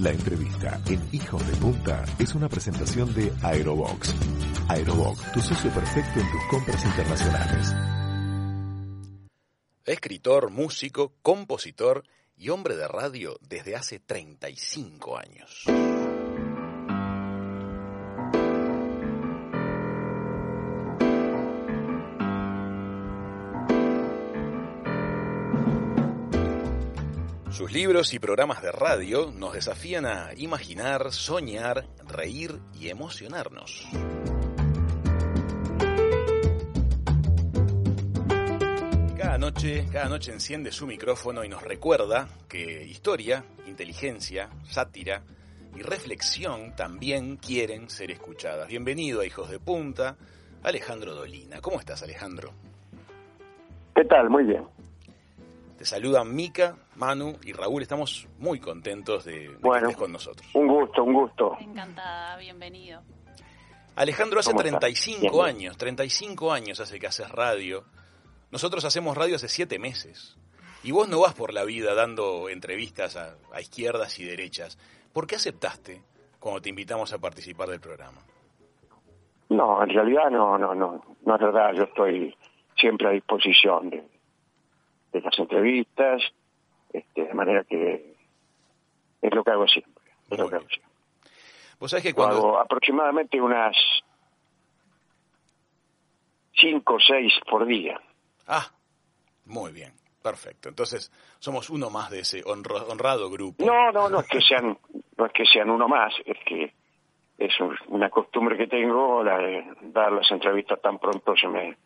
[0.00, 4.14] La entrevista en Hijos de Punta es una presentación de Aerobox.
[4.66, 7.74] Aerobox, tu socio perfecto en tus compras internacionales.
[9.84, 15.66] Escritor, músico, compositor y hombre de radio desde hace 35 años.
[27.60, 33.86] Sus libros y programas de radio nos desafían a imaginar, soñar, reír y emocionarnos.
[39.18, 45.22] Cada noche, cada noche enciende su micrófono y nos recuerda que historia, inteligencia, sátira
[45.76, 48.68] y reflexión también quieren ser escuchadas.
[48.68, 50.16] Bienvenido a Hijos de Punta,
[50.62, 51.60] Alejandro Dolina.
[51.60, 52.52] ¿Cómo estás, Alejandro?
[53.94, 54.30] ¿Qué tal?
[54.30, 54.79] Muy bien.
[55.80, 57.80] Te saludan Mica, Manu y Raúl.
[57.80, 59.86] Estamos muy contentos de, de Bueno.
[59.86, 60.46] que estés con nosotros.
[60.52, 61.56] Un gusto, un gusto.
[61.58, 63.00] Encantada, bienvenido.
[63.96, 64.78] Alejandro, hace ¿Cómo estás?
[64.78, 65.44] 35 Bien, bien.
[65.46, 67.84] años, 35 años hace que haces radio.
[68.50, 70.36] Nosotros hacemos radio hace 7 meses.
[70.82, 74.76] Y vos no vas por la vida dando entrevistas a, a izquierdas y derechas.
[75.14, 76.02] ¿Por qué aceptaste
[76.38, 78.20] cuando te invitamos a participar del programa?
[79.48, 81.72] No, en realidad no, no, no, no es verdad.
[81.72, 82.36] Yo estoy
[82.76, 84.04] siempre a disposición de,
[85.12, 86.22] de las entrevistas,
[86.92, 88.14] este, de manera que
[89.22, 90.04] es lo que hago siempre.
[90.30, 90.90] Es lo que hago siempre.
[91.78, 92.36] Vos sabés que cuando...
[92.36, 93.76] hago aproximadamente unas
[96.54, 98.00] cinco o seis por día.
[98.46, 98.66] Ah,
[99.46, 100.68] muy bien, perfecto.
[100.68, 103.64] Entonces, somos uno más de ese honro- honrado grupo.
[103.64, 104.78] No, no, no es que sean,
[105.16, 106.72] no es que sean uno más, es que
[107.38, 111.76] es un- una costumbre que tengo la de dar las entrevistas tan pronto se me,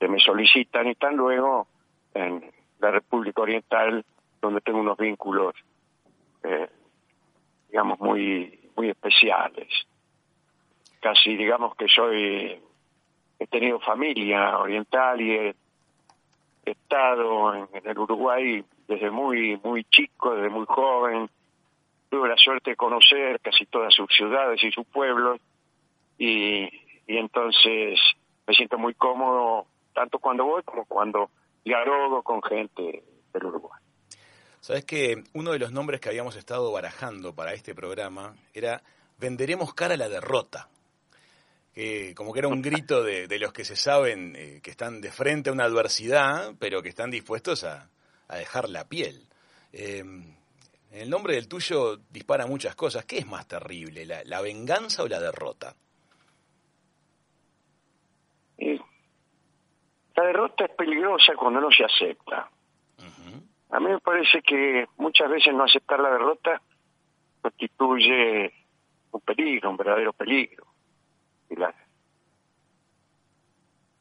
[0.00, 1.68] se me solicitan y tan luego
[2.14, 2.50] en
[2.84, 4.04] la República Oriental,
[4.40, 5.54] donde tengo unos vínculos,
[6.42, 6.68] eh,
[7.68, 9.68] digamos, muy, muy especiales.
[11.00, 12.60] Casi, digamos que soy,
[13.38, 15.54] he tenido familia oriental y he
[16.64, 21.28] estado en, el Uruguay desde muy muy chico, desde muy joven.
[22.10, 25.40] Tuve la suerte de conocer casi todas sus ciudades y sus pueblos
[26.16, 26.68] y
[27.06, 27.98] entonces
[28.46, 31.30] me siento muy cómodo tanto cuando voy como cuando
[31.64, 33.52] dialogo con gente del.
[34.60, 38.82] Sabes que uno de los nombres que habíamos estado barajando para este programa era
[39.18, 40.68] Venderemos cara a la derrota.
[41.74, 45.00] Que como que era un grito de, de los que se saben eh, que están
[45.00, 47.90] de frente a una adversidad, pero que están dispuestos a,
[48.28, 49.26] a dejar la piel.
[49.72, 50.04] Eh,
[50.92, 53.04] el nombre del tuyo dispara muchas cosas.
[53.04, 55.74] ¿Qué es más terrible, la, la venganza o la derrota?
[58.56, 58.78] Y
[60.24, 62.48] la derrota es peligrosa cuando no se acepta.
[63.70, 66.60] A mí me parece que muchas veces no aceptar la derrota
[67.42, 68.52] constituye
[69.10, 70.64] un peligro, un verdadero peligro.
[71.50, 71.74] Y la-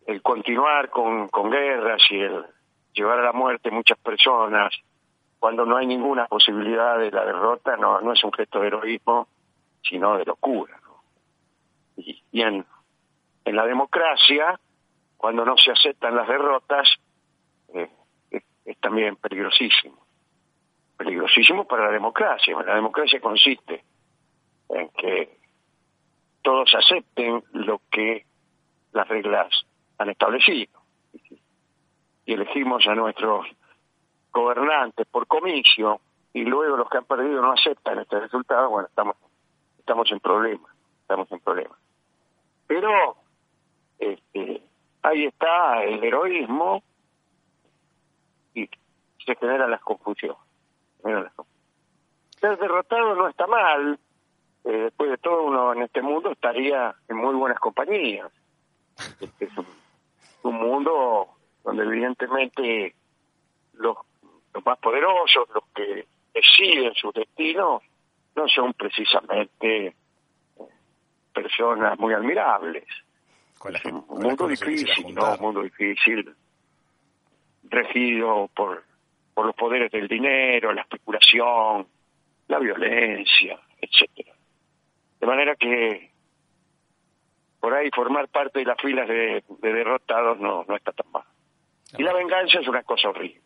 [0.08, 2.46] el continuar con, con guerras y el
[2.94, 4.74] llevar a la muerte muchas personas
[5.40, 9.28] cuando no hay ninguna posibilidad de la derrota no, no es un gesto de heroísmo,
[9.82, 10.80] sino de locura.
[10.84, 11.04] ¿no?
[11.98, 12.66] Y, y en,
[13.44, 14.58] en la democracia,
[15.24, 16.86] cuando no se aceptan las derrotas,
[17.74, 17.90] eh,
[18.30, 20.06] es, también peligrosísimo.
[20.98, 22.62] Peligrosísimo para la democracia.
[22.62, 23.86] La democracia consiste
[24.68, 25.38] en que
[26.42, 28.26] todos acepten lo que
[28.92, 29.48] las reglas
[29.98, 30.82] han establecido.
[32.26, 33.48] Y elegimos a nuestros
[34.30, 36.02] gobernantes por comicio
[36.34, 39.16] y luego los que han perdido no aceptan este resultado, bueno, estamos
[39.80, 40.70] estamos en problemas,
[41.00, 41.80] estamos en problemas.
[42.68, 43.16] Pero
[44.00, 44.64] este,
[45.04, 46.84] ahí está el heroísmo
[48.54, 48.70] y
[49.26, 50.38] se generan las confusiones.
[52.40, 54.00] Ser derrotado no está mal,
[54.64, 58.32] eh, después de todo uno en este mundo estaría en muy buenas compañías.
[59.20, 59.68] Este es un,
[60.44, 61.30] un mundo
[61.64, 62.96] donde evidentemente
[63.74, 63.98] los,
[64.54, 67.82] los más poderosos, los que deciden su destino,
[68.36, 69.94] no son precisamente eh,
[71.34, 72.86] personas muy admirables.
[73.84, 75.34] Con un con mundo difícil, ¿no?
[75.36, 76.36] Un mundo difícil,
[77.64, 78.84] regido por,
[79.34, 81.88] por los poderes del dinero, la especulación,
[82.48, 84.34] la violencia, etcétera.
[85.20, 86.12] De manera que
[87.60, 91.24] por ahí formar parte de las filas de, de derrotados no, no está tan mal.
[91.98, 93.42] Y la venganza es una cosa horrible.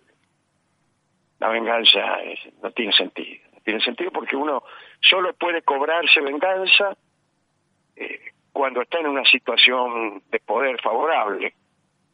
[1.40, 3.44] La venganza es- no tiene sentido.
[3.54, 4.64] No tiene sentido porque uno
[5.02, 6.98] solo puede cobrarse venganza
[7.96, 11.54] eh, cuando está en una situación de poder favorable.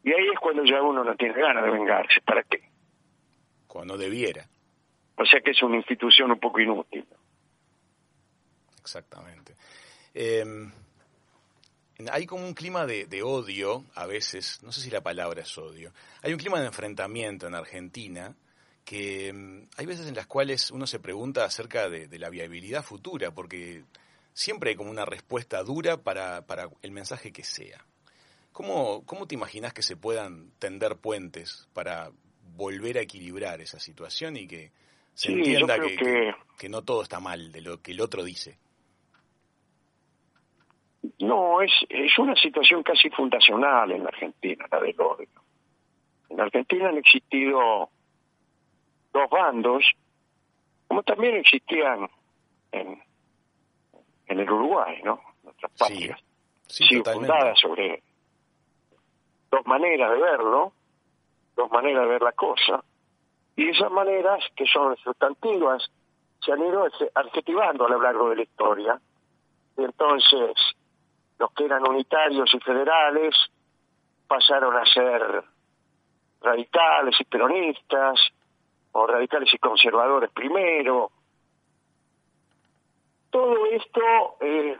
[0.02, 2.20] Y ahí es cuando ya uno no tiene ganas de vengarse.
[2.20, 2.68] ¿Para qué?
[3.66, 4.46] Cuando debiera.
[5.16, 7.06] O sea que es una institución un poco inútil.
[8.80, 9.54] Exactamente.
[10.12, 10.70] Em,
[12.10, 15.92] hay como un clima de, odio, a veces, no sé si la palabra es odio,
[16.22, 18.34] hay un clima de enfrentamiento en Argentina
[18.84, 23.30] que em, hay veces en las cuales uno se pregunta acerca de, la viabilidad futura,
[23.30, 23.84] porque
[24.34, 27.78] siempre hay como una respuesta dura para, para el mensaje que sea.
[28.52, 32.10] ¿Cómo, ¿Cómo te imaginas que se puedan tender puentes para
[32.56, 34.70] volver a equilibrar esa situación y que
[35.14, 38.58] se entienda que, que, no todo está mal de lo que el otro dice?
[41.20, 45.28] No, es, es una situación casi fundacional en la Argentina, la del odio.
[46.28, 47.90] En Argentina han existido
[49.12, 49.84] dos bandos,
[50.88, 52.08] como también existían
[52.72, 53.00] en,
[54.26, 55.20] en el Uruguay, ¿no?
[55.42, 56.20] Nuestras patrias.
[56.66, 58.02] Sí, sí, fundadas sobre
[59.50, 60.72] dos maneras de verlo,
[61.54, 62.82] dos maneras de ver la cosa,
[63.56, 65.88] y esas maneras, que son sustantivas,
[66.40, 69.00] se han ido adjetivando a lo largo de la historia.
[69.78, 70.56] Y entonces,
[71.38, 73.34] los que eran unitarios y federales
[74.26, 75.44] pasaron a ser
[76.40, 78.20] radicales y peronistas,
[78.92, 81.10] o radicales y conservadores primero.
[83.34, 84.00] Todo esto,
[84.42, 84.78] eh,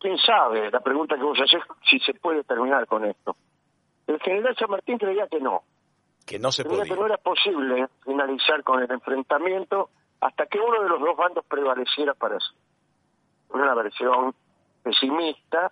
[0.00, 3.36] quién sabe, la pregunta que vos haces, si se puede terminar con esto.
[4.08, 5.62] El general San Martín creía que no.
[6.26, 9.90] Que no se creía que no era posible finalizar con el enfrentamiento
[10.20, 12.52] hasta que uno de los dos bandos prevaleciera para sí.
[13.50, 14.34] Una versión
[14.82, 15.70] pesimista.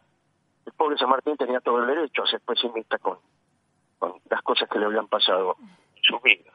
[0.65, 3.19] El pobre San Martín tenía todo el derecho a ser pesimista con,
[3.99, 6.53] con las cosas que le habían pasado en su vida.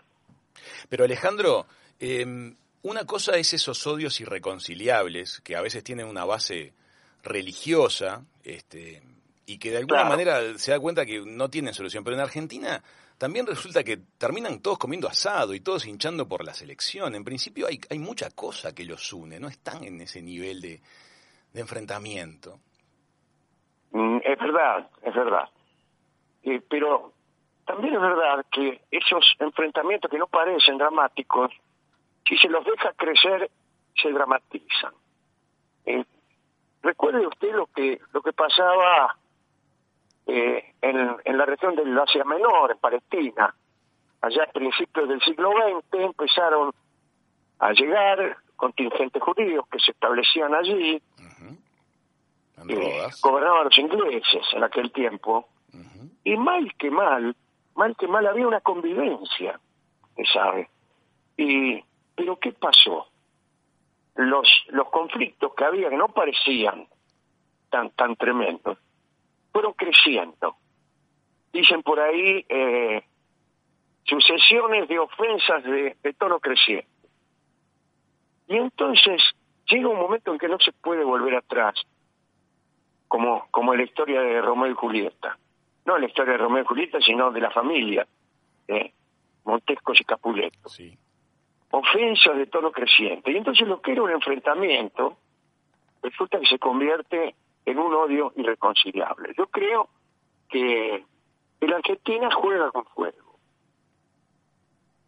[0.87, 1.65] Pero Alejandro,
[1.99, 6.73] em, una cosa es esos odios irreconciliables que a veces tienen una base
[7.23, 9.01] religiosa, este,
[9.45, 12.03] y que de alguna manera se da cuenta que no tienen solución.
[12.03, 12.83] Pero en Argentina
[13.17, 17.15] también resulta que terminan todos comiendo asado y todos hinchando por la selección.
[17.15, 20.81] En principio hay, hay mucha cosa que los une, no están en ese nivel de,
[21.53, 22.59] de enfrentamiento.
[23.91, 25.49] Mm, es verdad, es verdad.
[26.43, 27.13] Eh, pero
[27.65, 31.51] también es verdad que esos enfrentamientos que no parecen dramáticos,
[32.27, 33.49] si se los deja crecer,
[33.95, 34.93] se dramatizan.
[35.85, 36.03] Eh,
[36.81, 39.17] recuerde usted lo que lo que pasaba
[40.25, 43.53] eh, en, en, la región del Asia Menor, en Palestina.
[44.21, 46.73] Allá a principios del siglo XX empezaron
[47.59, 51.01] a llegar contingentes judíos que se establecían allí,
[52.69, 55.47] eh, gobernaban los ingleses en aquel tiempo,
[56.23, 57.35] y mal que mal,
[57.75, 59.59] mal que mal había una convivencia,
[60.33, 60.69] ¿sabe?
[61.35, 61.83] Y,
[62.15, 63.07] pero ¿qué pasó?
[64.15, 66.87] Los, los conflictos que había, que no parecían
[67.69, 68.77] tan, tan tremendos,
[69.51, 70.55] fueron creciendo.
[71.51, 73.03] Dicen por ahí eh,
[74.03, 76.87] sucesiones de ofensas de, de tono creciente.
[78.47, 79.21] Y entonces
[79.67, 81.75] llega un momento en que no se puede volver atrás,
[83.07, 85.37] como, como la historia de Romeo y Julieta.
[85.85, 88.07] No la historia de Romeo y Julieta, sino de la familia,
[88.67, 88.93] eh,
[89.43, 90.69] Montescos y Capuleto.
[90.69, 90.97] Sí.
[91.75, 93.31] Ofensas de tono creciente.
[93.31, 95.17] Y entonces lo que era un enfrentamiento,
[96.03, 97.35] resulta que se convierte
[97.65, 99.33] en un odio irreconciliable.
[99.35, 99.89] Yo creo
[100.49, 101.03] que
[101.61, 103.39] la Argentina juega con fuego.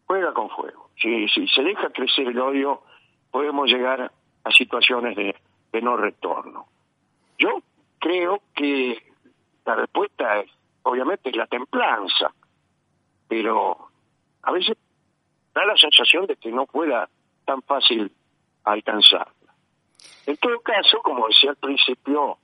[0.06, 0.90] Juega con fuego.
[0.96, 2.82] Si, se deja crecer el odio,
[3.30, 4.10] podemos llegar
[4.42, 6.66] a situaciones de no retorno.
[7.38, 7.60] Yo
[8.00, 9.02] creo que
[9.64, 10.50] la respuesta es,
[10.82, 12.32] obviamente, la templanza,
[13.28, 13.88] pero
[14.42, 14.76] a veces
[15.56, 17.08] da la sensación de que no pueda
[17.46, 18.12] tan fácil
[18.64, 19.54] alcanzarla.
[20.26, 22.36] En todo caso, como decía al principio,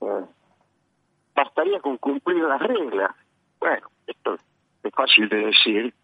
[0.00, 0.24] eh,
[1.36, 3.14] bastaría con cumplir las reglas.
[3.60, 4.34] Bueno, esto
[4.82, 5.94] es fácil de decir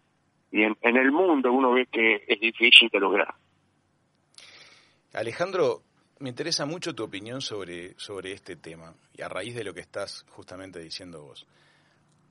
[0.51, 3.35] y en, el mundo uno ve que es difícil de lograr.
[5.13, 5.81] Alejandro,
[6.19, 9.81] me interesa mucho tu opinión sobre, sobre este tema y a raíz de lo que
[9.81, 11.45] estás justamente diciendo vos.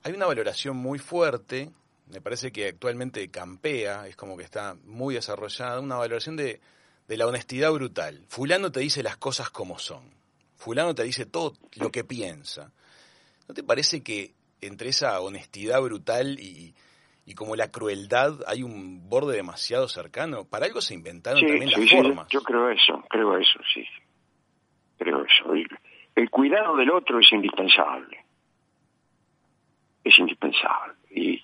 [0.03, 1.71] Hay una valoración muy fuerte,
[2.07, 6.61] me parece que actualmente campea, es como que está muy desarrollada, una valoración de,
[7.09, 8.25] de la honestidad brutal.
[8.29, 10.15] Fulano te dice las cosas como son
[10.65, 12.73] fulano te dice todo lo que piensa.
[13.47, 14.33] ¿No te parece que
[14.63, 16.75] entre esa honestidad brutal y,
[17.27, 20.45] y como la crueldad hay un borde demasiado cercano?
[20.49, 22.29] Para algo se inventaron también las formas.
[22.31, 23.85] Yo creo eso, creo eso, sí.
[24.97, 25.53] Creo eso.
[26.15, 28.25] El, cuidado del otro es indispensable.
[30.03, 30.95] Es indispensable.
[31.11, 31.43] Y,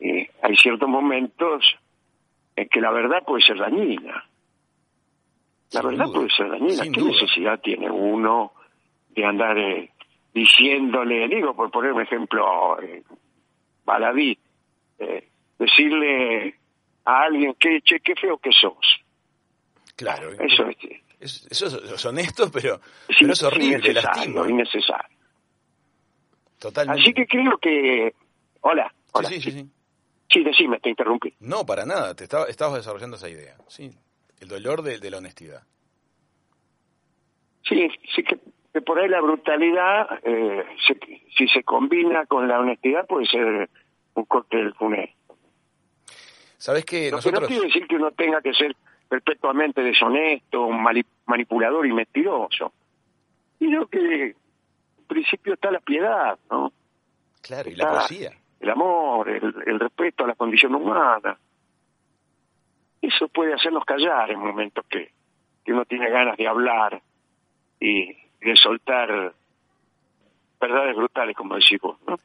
[0.00, 1.64] hay ciertos momentos
[2.56, 4.24] en que la verdad puede ser dañina.
[5.72, 6.82] La verdad puede ser dañina.
[6.92, 8.52] ¿Qué necesidad tiene uno
[9.10, 9.92] de andar eh,
[10.32, 13.02] diciéndole, digo, por poner un ejemplo, eh,
[13.84, 14.38] baladí,
[14.98, 15.28] eh,
[15.58, 16.54] decirle
[17.04, 19.00] a alguien que, che, qué feo que sos?
[19.96, 20.30] Claro.
[20.32, 20.68] Eso
[21.20, 22.80] Es, eso es, honesto, pero,
[23.18, 24.48] pero es horrible, lastima.
[24.48, 25.16] innecesario.
[26.58, 27.02] Totalmente.
[27.02, 28.14] Así que creo que...
[28.60, 29.28] Hola, hola.
[29.28, 29.58] Sí, sí, sí.
[29.60, 29.70] Sí,
[30.34, 31.34] decime, te interrumpí.
[31.40, 33.56] No, para nada, te estaba, estabas desarrollando esa idea.
[33.68, 33.90] Sí,
[34.40, 35.62] el dolor de, de la honestidad.
[37.64, 38.38] Sí, sí que,
[38.80, 40.64] por ahí la brutalidad, eh,
[41.36, 43.68] si se combina con la honestidad, puede ser
[44.14, 45.36] un cóctel funesto.
[46.56, 48.74] ¿Sabes Lo que no quiere decir que uno tenga que ser
[49.08, 50.68] perpetuamente deshonesto,
[51.26, 52.72] manipulador y mentiroso.
[53.58, 56.72] Sino que en principio está la piedad, ¿no?
[57.40, 58.32] Claro, y la poesía.
[58.60, 61.38] El amor, el, respeto a la condición humana.
[63.00, 65.12] Eso puede hacernos callar en momentos que,
[65.64, 67.00] que uno tiene ganas de hablar
[67.80, 69.32] y de soltar
[70.60, 72.18] verdades brutales, como decimos, ¿no?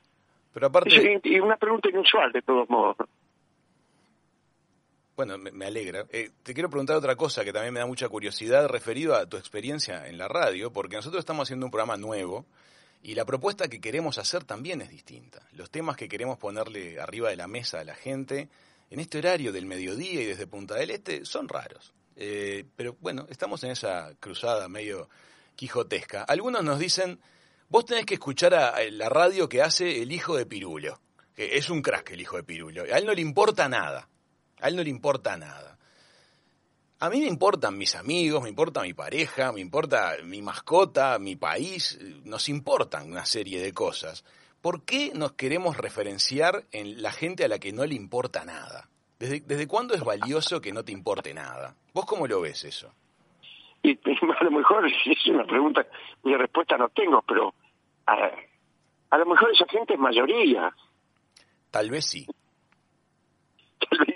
[0.53, 1.21] Pero aparte...
[1.23, 2.97] Y una pregunta inusual, de todos modos.
[5.15, 6.05] Bueno, me, alegra.
[6.11, 9.37] Eh, te quiero preguntar otra cosa que también me da mucha curiosidad referido a tu
[9.37, 12.45] experiencia en la radio, porque nosotros estamos haciendo un programa nuevo
[13.03, 15.45] y la propuesta que queremos hacer también es distinta.
[15.51, 18.49] Los temas que queremos ponerle arriba de la mesa a la gente
[18.89, 21.93] en este horario del mediodía y desde Punta del Este son raros.
[22.15, 25.09] Eh, pero bueno, estamos en esa cruzada medio
[25.57, 26.23] quijotesca.
[26.23, 27.19] Algunos nos dicen,
[27.67, 31.01] vos tenés que escuchar a, la radio que hace el hijo de Pirulo,
[31.35, 32.83] que es un crack el hijo de Pirulo.
[32.83, 34.07] A él no le importa nada.
[34.61, 35.77] A él no le importa nada.
[37.03, 41.35] A mí me importan mis amigos, me importa mi pareja, me importa mi mascota, mi
[41.35, 44.23] país, nos importan una serie de cosas.
[44.61, 48.87] ¿Por qué nos queremos referenciar en la gente a la que no le importa nada?
[49.19, 51.75] ¿Desde, desde cuándo es valioso que no te importe nada?
[51.93, 52.89] ¿Vos cómo lo ves eso?
[53.81, 53.91] Y,
[54.39, 55.85] a lo mejor es una pregunta
[56.21, 57.53] cuya respuesta no tengo, pero
[58.05, 58.31] a,
[59.09, 60.73] a lo mejor esa gente es mayoría.
[61.69, 62.25] Tal vez sí.
[64.05, 64.12] sí,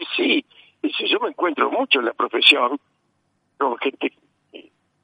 [0.98, 2.80] si yo me encuentro mucho en la profesión
[3.58, 4.13] con gente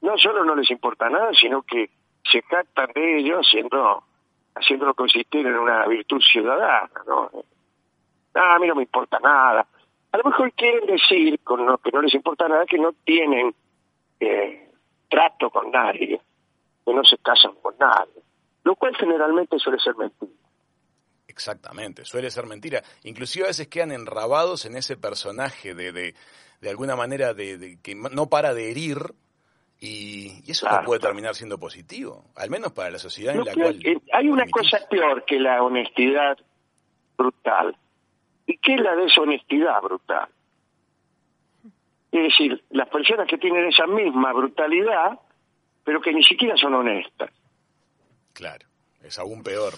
[0.01, 1.89] no solo no les importa nada, sino que
[2.29, 4.03] se captan de ello haciendo
[4.55, 7.31] haciéndolo consistir en una virtud ciudadana, ¿no?
[8.35, 9.65] Ah, a mí no me importa nada.
[10.11, 13.55] A lo mejor quieren decir, con lo que no les importa nada, que no tienen
[14.19, 14.69] eh,
[15.09, 16.21] trato con nadie,
[16.85, 18.21] que no se casan con nadie,
[18.63, 20.42] lo cual generalmente suele ser mentira.
[21.27, 22.83] Exactamente, suele ser mentira.
[23.03, 26.15] Inclusive a veces quedan enrabados en ese personaje de, de,
[26.61, 29.13] de alguna manera de, que no para de herir
[29.79, 33.79] y, eso no puede terminar siendo positivo, al menos para la sociedad en la cual...
[34.13, 36.37] Hay una cosa peor que la honestidad
[37.17, 37.75] brutal
[38.45, 40.29] y que es la deshonestidad brutal.
[42.11, 45.19] Es decir, las personas que tienen esa misma brutalidad,
[45.83, 47.31] pero que ni siquiera son honestas.
[48.33, 48.67] Claro,
[49.01, 49.73] es aún peor.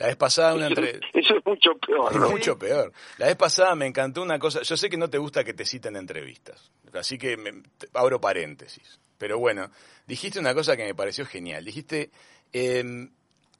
[0.00, 0.98] La vez pasada una entre...
[1.12, 2.30] Eso es mucho peor.
[2.30, 2.90] Mucho peor.
[3.18, 4.62] La vez pasada me encantó una cosa.
[4.62, 8.98] Yo sé que no te gusta que te citen entrevistas, así que me, abro paréntesis.
[9.18, 9.70] Pero bueno,
[10.06, 11.66] dijiste una cosa que me pareció genial.
[11.66, 12.10] Dijiste,
[12.54, 13.10] em,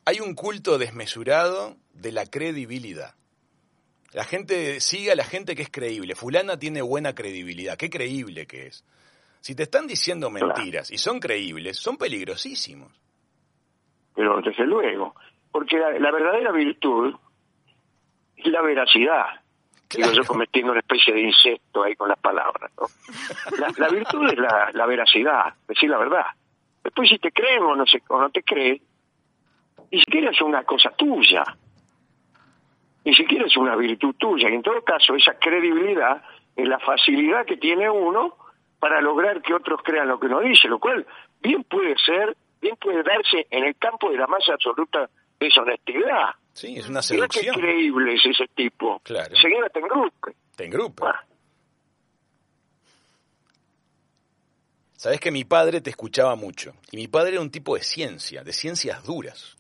[0.07, 3.15] hay un culto desmesurado de la credibilidad.
[4.13, 6.15] La gente sigue a la gente que es creíble.
[6.15, 7.77] Fulana tiene buena credibilidad.
[7.77, 8.83] Qué creíble que es.
[9.43, 12.99] Si te están diciendo mentiras y son creíbles, son peligrosísimos.
[14.15, 15.15] Pero desde luego,
[15.53, 17.15] porque la, verdadera virtud
[18.37, 19.27] es la veracidad.
[19.89, 20.13] Claro.
[20.13, 22.71] yo cometiendo una especie de insecto ahí con las palabras.
[22.79, 22.87] ¿no?
[23.77, 26.27] La, virtud es la, veracidad, decir la verdad.
[26.85, 28.81] Después si te creen o no, se, o no te creen,
[29.91, 31.43] ni siquiera es una cosa tuya.
[33.05, 34.49] Ni siquiera es una virtud tuya.
[34.49, 36.23] Y en todo caso, esa credibilidad
[36.55, 38.37] es la facilidad que tiene uno
[38.79, 41.05] para lograr que otros crean lo que uno dice, lo cual
[41.41, 46.35] bien puede ser, bien puede darse en el campo de la más absoluta deshonestidad.
[46.53, 47.55] Sí, es una seducción.
[47.55, 49.01] qué increíble es ese tipo.
[49.03, 49.35] Claro.
[49.37, 50.35] Seguida te engrupe.
[50.57, 51.05] Te engrupe.
[54.97, 56.75] Sabes que mi padre te escuchaba mucho.
[56.93, 59.57] Y mi padre era un tipo de ciencia, de ciencias duras.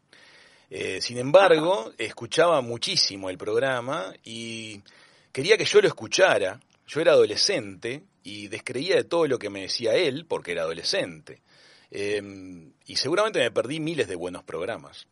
[0.68, 4.82] Eh, sin embargo, escuchaba muchísimo el programa y
[5.32, 6.60] quería que yo lo escuchara.
[6.86, 11.40] Yo era adolescente y descreía de todo lo que me decía él, porque era adolescente.
[11.90, 12.20] Eh,
[12.84, 15.06] y seguramente me perdí miles de buenos programas.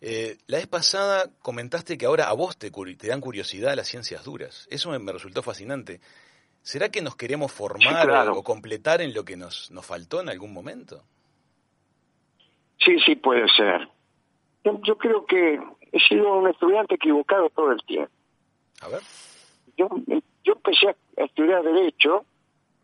[0.00, 4.24] Eh, la vez pasada comentaste que ahora a vos te, te, dan curiosidad las ciencias
[4.24, 4.68] duras.
[4.70, 6.00] Eso me, resultó fascinante.
[6.62, 10.52] ¿Será que nos queremos formar o, completar en lo que nos, nos faltó en algún
[10.52, 11.02] momento?
[12.78, 13.88] Sí, sí, puede ser.
[14.64, 15.58] Yo, creo que
[15.92, 18.12] he sido un estudiante equivocado todo el tiempo.
[18.82, 19.00] A ver.
[19.76, 19.88] Yo,
[20.44, 22.24] yo empecé a estudiar Derecho,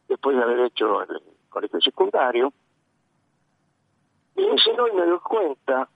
[0.09, 2.53] después de haber hecho el colegio secundario,
[4.37, 5.89] y ese hoy me doy cuenta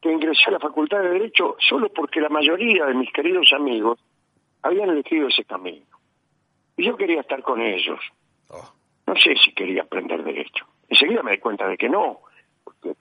[0.00, 3.98] que ingresé a la Facultad de Derecho solo porque la mayoría de mis queridos amigos
[4.62, 5.86] habían elegido ese camino.
[6.76, 8.00] Y yo quería estar con ellos.
[8.48, 8.72] Oh.
[9.06, 10.66] no sé si quería aprender derecho.
[10.88, 12.20] Enseguida me di cuenta de que no,
[12.64, 12.96] porque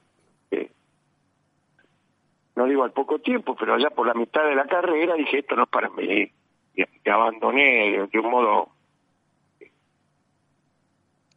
[0.52, 0.70] eh,
[2.56, 5.56] no digo al poco tiempo, pero allá por la mitad de la carrera dije esto
[5.56, 6.32] no es para mí,
[6.76, 8.70] y, abandoné de, un modo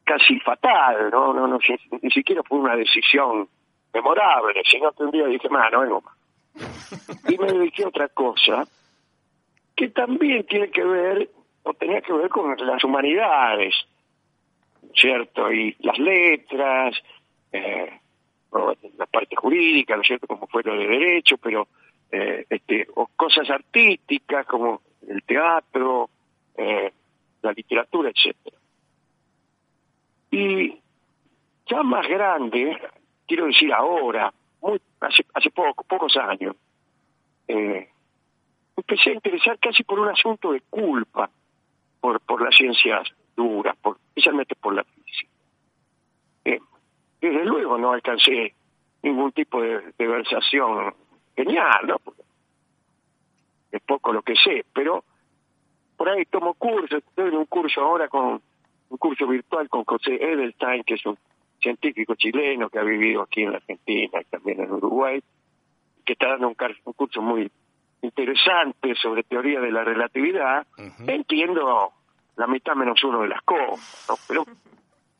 [0.05, 1.59] casi fatal, no, no, no,
[2.03, 3.49] ni siquiera fue una decisión
[3.93, 6.17] memorable, que un día dije, más, no vengo más.
[7.29, 8.65] Y me dediqué a otra cosa
[9.75, 11.31] que también tiene que ver,
[11.63, 13.75] o tenía que ver con las humanidades,
[14.95, 15.51] ¿cierto?
[15.51, 16.97] Y las letras,
[17.53, 18.01] eh,
[18.99, 20.27] la parte jurídica, ¿no es cierto?
[20.27, 21.69] Como fue lo de derecho, pero
[22.11, 26.11] eh, este, o cosas artísticas como el teatro,
[26.57, 26.93] eh,
[27.41, 28.57] la literatura, etcétera.
[30.31, 30.79] Y
[31.67, 32.79] ya más grande,
[33.33, 34.31] quiero decir ahora,
[35.01, 36.55] hace, hace poco, pocos años,
[37.49, 37.89] eh,
[38.77, 41.31] empecé a interesar casi por un asunto de culpa
[41.99, 43.75] por, las ciencias duras,
[44.09, 45.33] especialmente por la física.
[46.45, 46.61] Eh,
[47.23, 48.55] desde luego no alcancé
[49.03, 50.95] ningún tipo de, de versación
[51.35, 51.97] genial, ¿no?
[53.71, 55.05] es poco lo que sé, pero
[55.97, 58.43] por ahí tomo cursos, estoy en un curso ahora con
[58.91, 61.17] un curso virtual con José Edelstein, que es un
[61.63, 65.23] científico chileno que ha vivido aquí en la Argentina y también en Uruguay,
[66.05, 66.55] que está dando un,
[66.95, 67.51] curso muy
[68.03, 70.67] interesante sobre teoría de la relatividad.
[71.07, 71.93] Entiendo
[72.37, 74.45] la mitad menos uno de las cosas, pero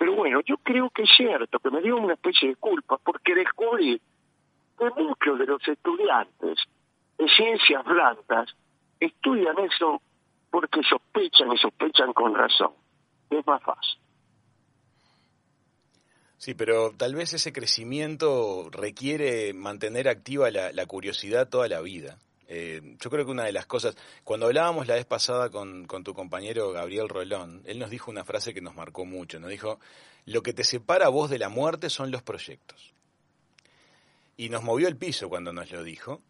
[0.03, 3.37] pero bueno, yo creo que es cierto que me dio una especie de culpa porque
[3.37, 4.01] descubrí
[4.77, 6.59] que muchos de los estudiantes
[7.19, 8.53] de ciencias blancas
[8.99, 10.03] estudian eso
[10.51, 12.73] porque sospechan y sospechan con razón.
[13.31, 14.01] Es más fácil.
[16.43, 22.19] Sí, pero tal vez ese crecimiento requiere mantener activa la, curiosidad toda la vida.
[22.49, 23.95] Eh, yo creo que una de las cosas,
[24.25, 28.25] cuando hablábamos la vez pasada con, con, tu compañero Gabriel Rolón, él nos dijo una
[28.25, 29.79] frase que nos marcó mucho, nos dijo,
[30.27, 32.93] lo que te separa a vos de la muerte son los proyectos.
[34.37, 36.23] Y nos movió el piso cuando nos lo dijo,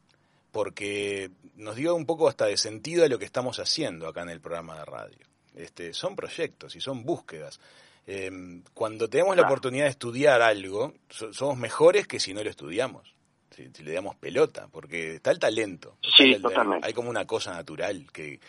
[0.50, 4.28] porque nos dio un poco hasta de sentido a lo que estamos haciendo acá en
[4.28, 5.26] el programa de radio.
[5.54, 7.60] Este, son proyectos y son búsquedas.
[8.06, 13.14] Em, cuando tenemos la oportunidad de estudiar algo, somos mejores que si no lo estudiamos,
[13.50, 15.96] si, le damos pelota, porque está el talento.
[16.16, 16.86] Sí, totalmente.
[16.86, 18.40] Hay como una cosa natural que,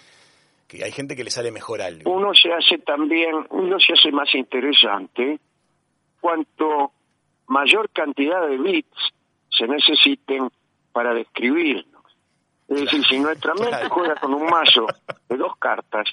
[0.67, 2.11] que hay gente que le sale mejor algo.
[2.11, 5.39] Uno se hace también, uno se hace más interesante
[6.19, 6.91] cuanto
[7.47, 9.13] mayor cantidad de bits
[9.49, 10.49] se necesiten
[10.91, 11.85] para describir
[12.67, 14.87] es decir, si nuestra mente juega con un mazo
[15.29, 16.07] de dos cartas,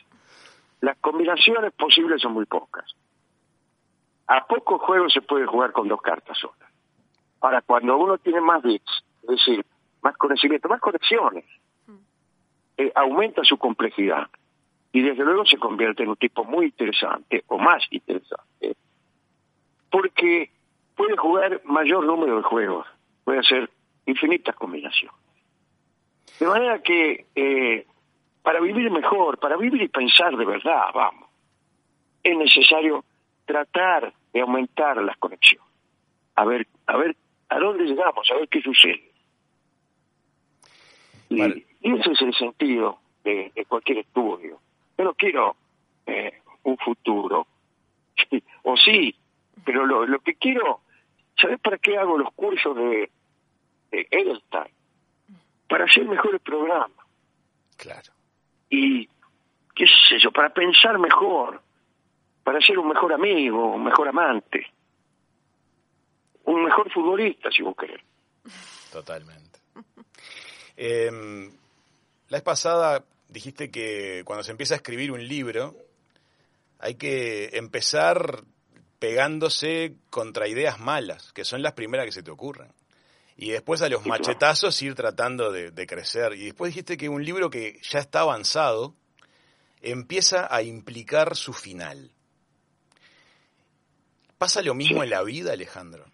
[0.80, 2.84] las combinaciones posibles son muy pocas.
[4.30, 6.70] A pocos juegos se puede jugar con dos cartas solas.
[7.40, 9.66] Ahora, cuando uno tiene más bits, es decir,
[10.02, 11.44] más conocimiento, más conexiones,
[12.76, 14.28] eh, aumenta su complejidad
[14.92, 18.76] y desde luego se convierte en un tipo muy interesante o más interesante
[19.90, 20.50] porque
[20.94, 22.86] puede jugar mayor número de juegos,
[23.24, 23.68] puede hacer
[24.06, 25.18] infinitas combinaciones.
[26.38, 27.84] De manera que eh,
[28.44, 31.28] para vivir mejor, para vivir y pensar de verdad, vamos,
[32.22, 33.04] es necesario
[33.44, 35.68] tratar de aumentar las conexiones.
[36.36, 37.16] A ver, a ver
[37.48, 39.10] a dónde llegamos, a ver qué sucede.
[41.28, 44.60] Y, ese es el sentido de, cualquier estudio.
[44.98, 45.56] Yo no quiero
[46.06, 47.46] eh, un futuro,
[48.62, 49.14] o sí,
[49.64, 50.80] pero lo, lo que quiero,
[51.40, 53.10] ¿sabes para qué hago los cursos de,
[53.90, 54.74] de Edelstein?
[55.70, 56.90] para hacer mejores programas.
[57.76, 58.12] Claro.
[58.68, 59.06] Y,
[59.74, 61.62] qué sé yo, para pensar mejor,
[62.50, 64.66] para ser un mejor amigo, un mejor amante,
[66.46, 68.02] un mejor futbolista, si vos querés.
[68.90, 69.60] Totalmente.
[70.76, 71.48] Em,
[72.28, 75.76] la vez pasada dijiste que cuando se empieza a escribir un libro,
[76.80, 78.42] hay que empezar
[78.98, 82.72] pegándose contra ideas malas, que son las primeras que se te ocurren
[83.36, 86.32] y después a los machetazos ir tratando de, crecer.
[86.32, 88.96] Y después dijiste que un libro que ya está avanzado
[89.82, 92.10] empieza a implicar su final.
[94.40, 96.06] ¿Pasa lo mismo en la vida, Alejandro?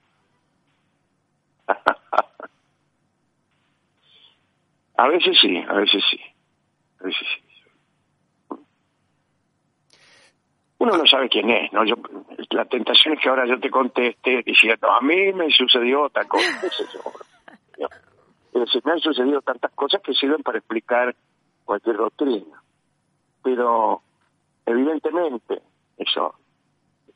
[4.96, 6.18] a veces sí, a veces sí.
[6.98, 7.42] A veces sí.
[10.78, 11.84] uno no sabe quién es, ¿no?
[11.84, 11.94] Yo,
[12.50, 16.66] la tentación es que ahora yo te conteste diciendo, a mí me sucedió tal cosa,
[18.84, 21.14] me han sucedido tantas cosas que sirven para explicar
[21.64, 22.60] cualquier doctrina.
[23.44, 24.02] Pero,
[24.66, 25.62] evidentemente,
[25.96, 26.34] eso,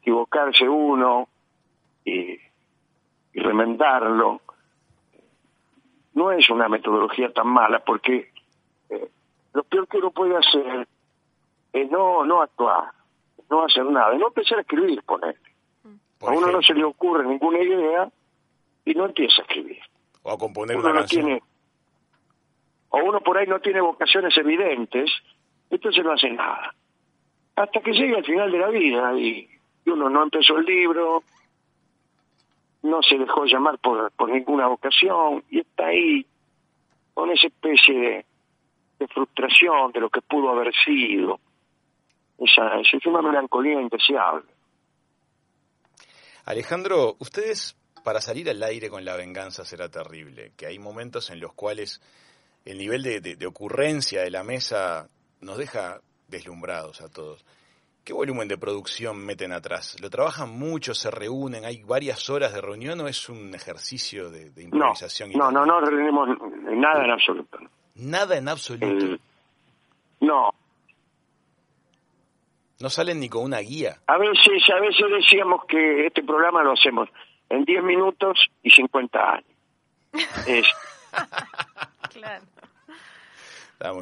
[0.01, 1.29] equivocarse uno
[2.05, 2.39] y,
[3.35, 4.41] remendarlo,
[6.15, 8.33] no es una metodología tan mala porque
[8.89, 9.11] eh,
[9.55, 10.89] lo peor que uno puede hacer
[11.73, 12.93] es no, no actuar
[13.51, 15.37] no hacer nada, no empezar a escribir, poner.
[16.19, 18.09] Por a uno no se le ocurre ninguna idea
[18.85, 19.81] y no empieza a escribir.
[20.23, 21.25] o a componer Uno una no canción.
[21.25, 21.43] tiene,
[22.91, 25.11] o uno por ahí no tiene vocaciones evidentes,
[25.69, 26.75] entonces no hace nada.
[27.57, 29.49] Hasta que llega al final de la vida y,
[29.91, 31.23] uno no empezó el libro,
[32.83, 36.27] no se dejó llamar por, por ninguna vocación y está ahí
[37.15, 38.25] con esa especie
[38.99, 41.41] de, frustración de lo que pudo haber sido.
[42.39, 44.49] Esa, esa melancolía indeseable.
[46.47, 51.41] Alejandro, ustedes para salir al aire con la venganza será terrible, que hay momentos en
[51.41, 52.01] los cuales
[52.65, 55.09] el nivel de- de ocurrencia de la mesa
[55.41, 57.45] nos deja deslumbrados a todos.
[58.05, 59.97] ¿Qué volumen de producción meten atrás?
[60.01, 64.51] ¿Lo trabajan mucho, se reúnen, hay varias horas de reunión o es un ejercicio de,
[64.51, 65.31] de No, improvisación?
[65.33, 65.69] y no, no, tal?
[65.69, 66.29] no tenemos
[66.73, 67.59] nada en absoluto.
[67.97, 68.87] Nada en absoluto.
[68.87, 69.21] El-
[70.21, 70.51] no,
[72.81, 73.99] No salen ni con una guía.
[74.07, 77.09] A veces, a veces decíamos que este programa lo hacemos
[77.51, 79.47] en 10 minutos y 50 años.
[80.47, 80.67] Es-
[82.11, 82.45] Claro.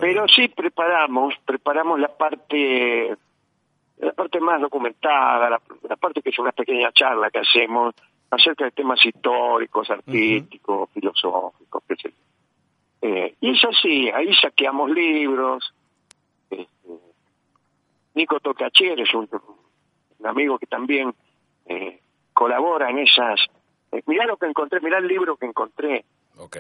[0.01, 0.29] Pero bien.
[0.35, 3.17] sí preparamos, preparamos la parte,
[4.01, 7.95] la parte más documentada, la, la parte que es una pequeña charla que hacemos
[8.31, 12.11] acerca de temas históricos, artísticos, filosóficos, yo.
[13.01, 15.73] Eh, y es así, ahí saqueamos libros.
[16.51, 16.69] este,
[18.15, 19.29] Nico Tocachier es un,
[20.19, 21.15] un amigo que también
[21.67, 22.01] eh,
[22.33, 23.41] colabora en esas.
[23.93, 26.05] eh, mirá lo que encontré, mirá el libro que encontré.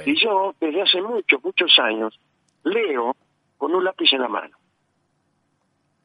[0.06, 2.18] Y yo, desde hace muchos, muchos años,
[2.64, 3.14] leo
[3.56, 4.56] con un lápiz en la mano.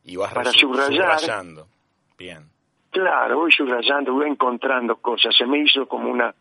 [0.05, 1.19] Y vas para subrayar.
[1.19, 1.67] subrayando.
[2.17, 2.49] Bien.
[2.91, 5.35] Claro, voy subrayando, voy encontrando cosas.
[5.35, 6.33] Se me hizo como una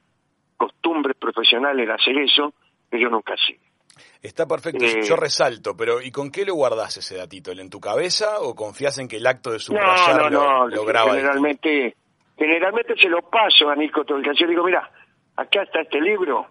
[0.56, 2.52] costumbre profesional el hacer eso,
[2.90, 3.56] que yo nunca hacía.
[4.20, 7.50] Está perfecto, Eh, yo resalto, pero ¿y con qué lo guardás ese datito?
[7.52, 10.68] ¿En tu cabeza o confías en que el acto de No, subrayar no, lo, no.
[10.68, 11.10] lo graba?
[11.14, 11.96] generalmente,
[12.36, 14.48] generalmente se lo paso a Nico Tolcachir.
[14.48, 14.88] Digo, mira,
[15.36, 16.46] acá está este libro.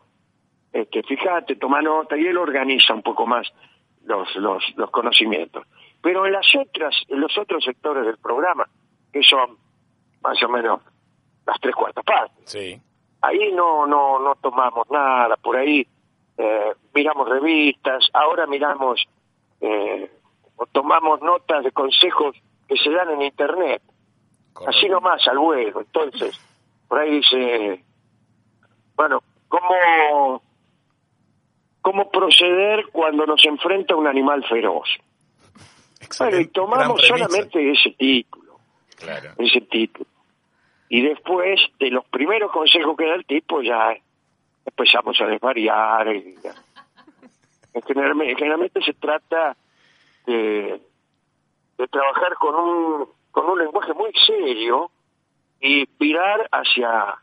[0.74, 3.48] Este, fíjate, toma nota y él organiza un poco más
[4.06, 5.66] los, los, los conocimientos.
[6.02, 8.68] Pero en las otras, en los otros sectores del programa,
[9.12, 9.58] que son
[10.22, 10.82] más o menos
[11.46, 12.82] las tres cuartas partes, Sí,
[13.22, 15.86] ahí no no no tomamos nada por ahí
[16.38, 19.04] eh, miramos revistas ahora miramos
[19.60, 20.10] eh,
[20.56, 22.36] o tomamos notas de consejos
[22.68, 23.82] que se dan en internet.
[24.54, 24.78] Correcto.
[24.78, 25.82] así nomás al vuelo.
[25.82, 26.40] Entonces
[26.88, 27.84] por ahí dice
[28.96, 30.42] bueno cómo
[31.82, 34.88] cómo proceder cuando nos enfrenta un animal feroz
[36.20, 38.60] bueno y Excelente, tomamos solamente ese título
[38.98, 39.32] Claro.
[39.40, 40.06] ese título.
[40.90, 43.96] Y después de los primeros consejos que da el tipo, ya
[44.66, 46.16] empezamos a desvariar.
[46.16, 46.54] y ya.
[47.88, 49.56] Generalmente, generalmente se trata
[50.26, 50.82] de,
[51.78, 54.92] de trabajar con un, con un lenguaje muy serio
[55.62, 57.16] y virar hacia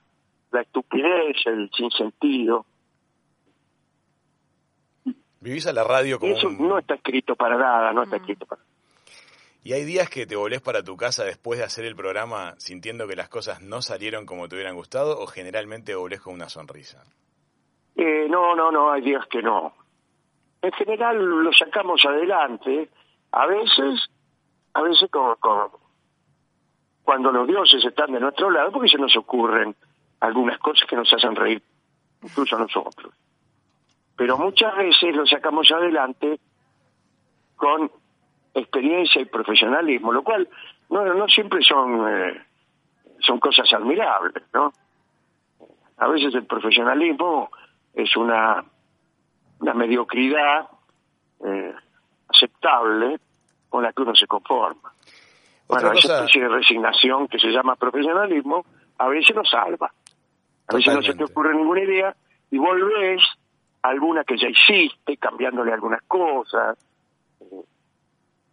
[0.50, 2.64] la estupidez, el sinsentido.
[5.40, 8.46] Vivís a la radio como eso un- no está escrito para nada, no está escrito
[8.46, 8.62] para
[9.68, 13.06] ¿Y hay días que te volvés para tu casa después de hacer el programa sintiendo
[13.06, 17.04] que las cosas no salieron como te hubieran gustado o generalmente volvés con una sonrisa?
[17.94, 19.74] Eh, no, no, no, hay días que no.
[20.62, 22.88] En general lo sacamos adelante,
[23.30, 24.08] a veces,
[24.72, 25.70] a veces con, con-
[27.02, 29.76] cuando los dioses están de nuestro lado, porque se nos ocurren
[30.20, 31.62] algunas cosas que nos hacen reír,
[32.22, 33.12] incluso a nosotros.
[34.16, 36.40] Pero muchas veces lo sacamos adelante
[37.54, 37.92] con
[38.58, 40.48] experiencia y profesionalismo, lo cual
[40.90, 42.42] no, no siempre son, eh,
[43.20, 44.72] son cosas admirables, ¿no?
[45.98, 47.50] A veces el profesionalismo
[47.92, 48.64] es una,
[49.60, 50.68] una mediocridad
[51.44, 51.74] eh,
[52.28, 53.18] aceptable
[53.68, 54.92] con la que uno se conforma.
[55.66, 58.64] Otra Bueno, esa especie de resignación que se llama profesionalismo
[58.98, 59.92] a veces nos salva.
[60.68, 62.14] A veces no se te ocurre ninguna idea
[62.50, 63.22] y volvés
[63.82, 66.78] a alguna que ya hiciste, cambiándole algunas cosas.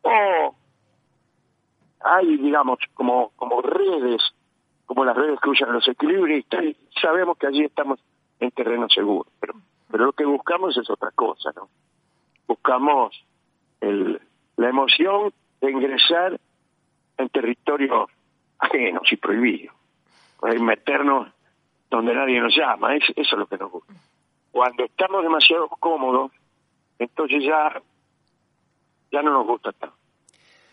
[0.06, 0.56] O
[2.02, 4.22] hay, digamos, como, como redes,
[4.86, 8.00] como las redes que usan los equilibristas, y sabemos que allí estamos
[8.40, 9.30] en terreno seguro.
[9.40, 9.56] Pero,
[9.90, 11.70] pero lo que buscamos es otra cosa, ¿no?
[12.48, 13.16] Buscamos
[13.82, 14.22] el,
[14.58, 16.40] la emoción de ingresar
[17.18, 18.10] en territorios
[18.60, 19.76] ajenos y prohibidos.
[20.60, 21.30] Meternos
[21.90, 23.94] donde nadie nos llama, es, eso es lo que nos gusta.
[24.52, 26.32] Cuando estamos demasiado cómodos,
[27.00, 27.82] entonces ya,
[29.16, 29.96] ya no nos gusta tanto.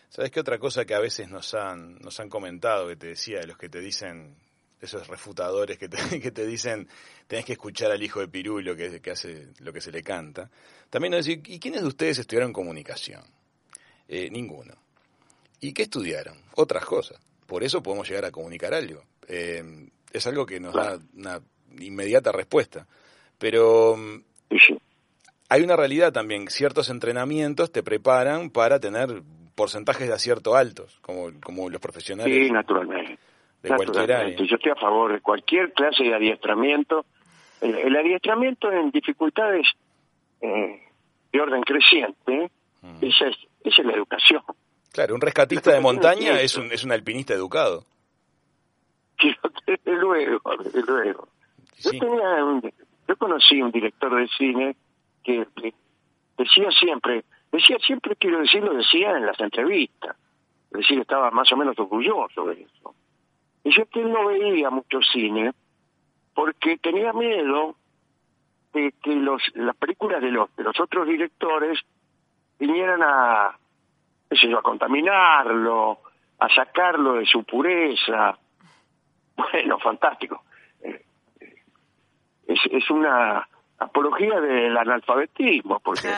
[0.09, 3.41] ¿Sabes qué otra cosa que a veces nos han, nos han comentado, que te decía,
[3.41, 4.37] de los que te dicen,
[4.81, 6.89] esos refutadores que te, que te dicen,
[7.27, 10.51] tenés que escuchar al hijo de Pirulo que, que hace lo que se le canta?
[10.91, 13.23] También nos dicen, ¿y quiénes de ustedes estudiaron comunicación?
[14.09, 14.75] Eh, ninguno.
[15.61, 16.37] ¿Y qué estudiaron?
[16.57, 17.19] Otras cosas.
[17.47, 19.03] por eso podemos llegar a comunicar algo.
[19.29, 21.41] Eh, es algo que nos da una
[21.79, 22.87] inmediata respuesta.
[23.39, 23.97] Pero
[25.53, 29.23] hay una realidad también, ciertos entrenamientos te preparan para tener
[29.55, 32.35] porcentajes de acierto altos, como, como los profesionales.
[32.35, 33.19] Sí, naturalmente.
[33.63, 34.35] De cualquier área.
[34.35, 37.05] Yo estoy a favor de cualquier clase de adiestramiento.
[37.61, 39.69] El, adiestramiento en dificultades
[40.41, 40.81] eh,
[41.31, 43.05] de orden creciente, mm.
[43.05, 44.43] esa, es, esa es la educación.
[44.91, 47.85] Claro, un rescatista de montaña es un, es un alpinista educado.
[49.67, 51.29] Desde luego, desde luego.
[51.79, 52.73] Yo, tenía
[53.07, 54.77] yo conocí un director de cine
[55.23, 55.47] que
[56.37, 60.17] decía siempre, decía siempre, quiero decir, lo decía en las entrevistas,
[60.71, 62.95] es decir, estaba más o menos orgulloso de eso.
[63.65, 65.53] Y yo que no veía mucho cine
[66.35, 67.77] porque tenía miedo
[68.73, 71.79] de que los, las películas de los, de los otros directores
[72.59, 76.01] vinieran a, a contaminarlo,
[76.39, 78.37] a sacarlo de su pureza.
[79.37, 80.43] Bueno, fantástico.
[80.83, 81.05] Eh,
[82.47, 83.47] es una
[83.83, 86.09] apología del analfabetismo, porque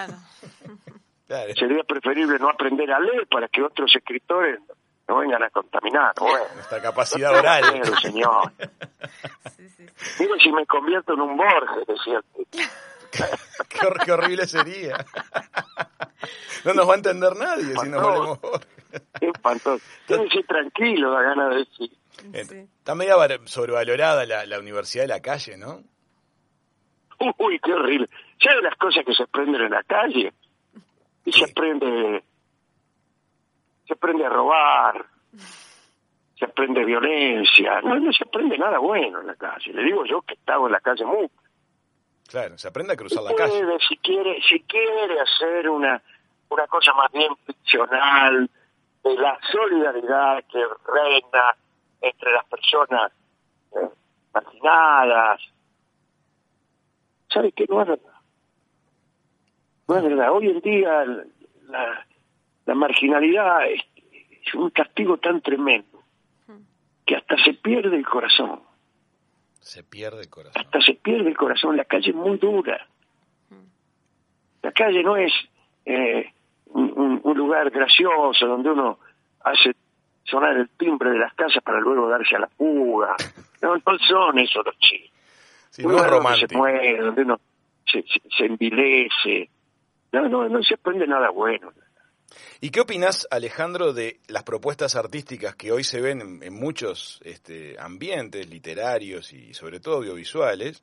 [1.57, 4.61] sería preferible no aprender a leer para que otros escritores
[5.09, 6.15] no vengan a contaminar.
[6.19, 7.65] Bueno, Nuestra capacidad oral.
[8.01, 8.53] señor.
[10.19, 12.21] Mire si me convierto en un Borges, decía.
[13.11, 15.05] qué, qué, horrible sería.
[16.65, 18.39] No nos va a entender nadie si nos volvemos
[19.19, 19.85] Qué espantoso.
[20.47, 21.91] tranquilo, la gana de decir.
[22.33, 25.83] Está media sobrevalorada la, la Universidad de la Calle, ¿no?
[27.39, 28.09] Uy, qué horrible.
[28.43, 30.33] ¿Sabes las cosas que se aprenden en la calle?
[31.25, 32.23] Y se aprende,
[33.87, 35.07] se aprende a robar,
[36.39, 39.73] se aprende violencia, no, no se aprende nada bueno en la calle.
[39.73, 41.35] Le digo yo que estaba en la calle mucho.
[42.29, 43.63] Claro, se aprende a cruzar la calle.
[43.89, 46.03] Si quiere, si quiere hacer una,
[46.51, 48.51] una cosa más bien ficcional,
[49.05, 51.55] de la solidaridad que reina
[52.01, 53.13] entre las personas
[53.73, 53.89] eh,
[54.33, 55.41] marginadas,
[57.35, 57.67] ¿sabe qué?
[57.69, 58.13] No es verdad.
[59.89, 60.33] No es verdad.
[60.33, 61.05] Hoy en día
[61.69, 62.07] la,
[62.65, 63.83] la marginalidad es,
[64.55, 66.01] un castigo tan tremendo
[67.05, 68.61] que hasta se pierde el corazón.
[69.61, 70.63] Se pierde el corazón.
[70.63, 71.77] Hasta se pierde el corazón.
[71.77, 72.87] La calle es muy dura.
[74.63, 75.33] La calle no es
[75.85, 76.33] eh,
[76.67, 78.99] un, un, lugar gracioso donde uno
[79.43, 79.75] hace
[80.25, 83.17] sonar el timbre de las casas para luego darse a la fuga.
[83.63, 85.14] No, no son esos los chicos
[85.79, 86.49] no es romántico.
[86.49, 87.41] Se muere, donde uno
[87.87, 88.05] se,
[88.37, 89.51] se, envilece.
[90.13, 91.73] No, no, no se aprende nada bueno.
[92.61, 97.77] ¿Y qué opinas, Alejandro, de las propuestas artísticas que hoy se ven en, muchos este,
[97.79, 100.83] ambientes literarios y sobre todo audiovisuales,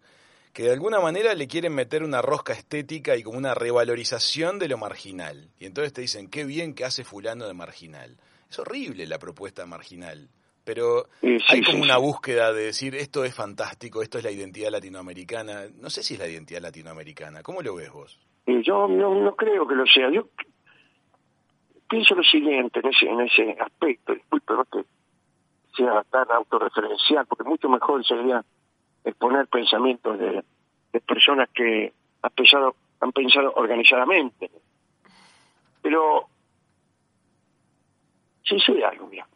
[0.53, 4.67] que de alguna manera le quieren meter una rosca estética y como una revalorización de
[4.67, 5.49] lo marginal?
[5.59, 8.17] Y entonces te dicen, qué bien que hace fulano de marginal.
[8.49, 10.29] Es horrible la propuesta marginal.
[10.73, 11.03] Pero
[11.49, 15.63] hay como una búsqueda de decir esto es fantástico, esto es la identidad latinoamericana.
[15.81, 17.43] No sé si es la identidad latinoamericana.
[17.43, 18.17] ¿Cómo lo ves vos?
[18.45, 20.09] Yo no, no creo que lo sea.
[20.09, 20.29] Yo
[21.89, 24.13] pienso lo siguiente en ese, en ese aspecto.
[24.13, 24.85] Disculpe, no que
[25.75, 28.41] sea tan autorreferencial, porque mucho mejor sería
[29.03, 30.41] exponer pensamientos de,
[31.01, 34.49] personas que han pensado, han pensado organizadamente.
[35.81, 36.29] Pero
[38.45, 39.27] sí sé algo, mira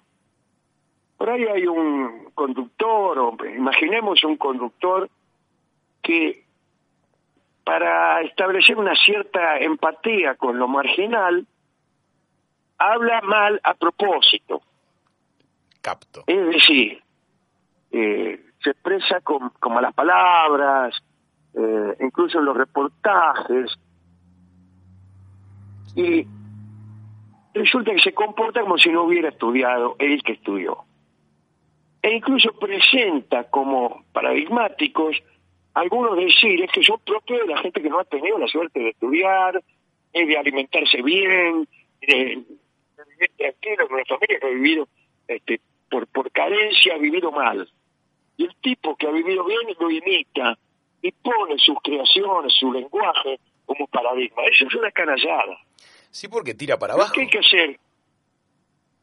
[1.17, 5.09] por ahí hay un conductor, o imaginemos un conductor
[6.01, 6.43] que
[7.63, 11.47] para establecer una cierta empatía con lo marginal,
[12.77, 14.61] habla mal a propósito.
[15.81, 16.23] Capto.
[16.27, 17.01] Es decir,
[17.91, 20.95] eh, se expresa con, malas palabras,
[21.53, 23.73] eh, incluso en los reportajes,
[25.95, 26.27] y
[27.53, 30.85] resulta que se comporta como si no hubiera estudiado el que estudió
[32.05, 35.17] e incluso presenta como paradigmáticos
[35.73, 38.89] algunos decires que son propios de la gente que no ha tenido la suerte de
[38.89, 39.59] estudiar,
[40.13, 41.67] de alimentarse bien,
[42.01, 42.43] de,
[43.07, 44.87] vivir tranquilo con una familia que ha vivido
[45.27, 47.67] este, por, por carencia, ha vivido mal.
[48.37, 50.59] Y el tipo que ha vivido bien lo imita
[51.01, 54.43] y pone sus creaciones, su lenguaje como paradigma.
[54.43, 55.57] Eso es una canallada.
[56.11, 57.13] Sí, porque tira para abajo.
[57.15, 57.79] ¿Qué hay que hacer?